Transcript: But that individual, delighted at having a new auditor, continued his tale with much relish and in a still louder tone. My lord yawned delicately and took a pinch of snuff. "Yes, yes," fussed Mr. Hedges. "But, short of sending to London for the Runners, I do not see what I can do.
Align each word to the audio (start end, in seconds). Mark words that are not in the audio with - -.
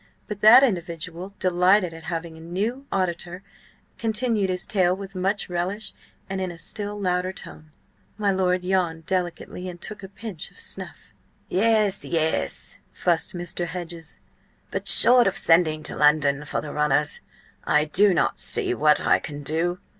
But 0.27 0.41
that 0.41 0.63
individual, 0.63 1.35
delighted 1.37 1.93
at 1.93 2.05
having 2.05 2.35
a 2.35 2.39
new 2.41 2.87
auditor, 2.91 3.43
continued 3.99 4.49
his 4.49 4.65
tale 4.65 4.95
with 4.95 5.13
much 5.13 5.47
relish 5.47 5.93
and 6.27 6.41
in 6.41 6.49
a 6.49 6.57
still 6.57 6.99
louder 6.99 7.31
tone. 7.31 7.69
My 8.17 8.31
lord 8.31 8.63
yawned 8.63 9.05
delicately 9.05 9.69
and 9.69 9.79
took 9.79 10.01
a 10.01 10.07
pinch 10.09 10.49
of 10.49 10.57
snuff. 10.57 11.11
"Yes, 11.49 12.03
yes," 12.03 12.79
fussed 12.91 13.35
Mr. 13.35 13.67
Hedges. 13.67 14.19
"But, 14.71 14.87
short 14.87 15.27
of 15.27 15.37
sending 15.37 15.83
to 15.83 15.95
London 15.95 16.45
for 16.45 16.61
the 16.61 16.73
Runners, 16.73 17.19
I 17.63 17.85
do 17.85 18.11
not 18.11 18.39
see 18.39 18.73
what 18.73 19.01
I 19.05 19.19
can 19.19 19.43
do. 19.43 19.77